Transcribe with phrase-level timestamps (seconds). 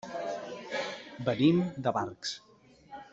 [1.29, 2.33] Venim de Barx.